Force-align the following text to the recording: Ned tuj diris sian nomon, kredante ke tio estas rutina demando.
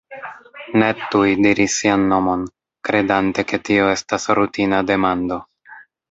Ned 0.83 1.01
tuj 1.15 1.25
diris 1.47 1.75
sian 1.81 2.05
nomon, 2.13 2.45
kredante 2.89 3.45
ke 3.51 3.59
tio 3.67 3.91
estas 3.97 4.25
rutina 4.39 4.81
demando. 4.93 5.39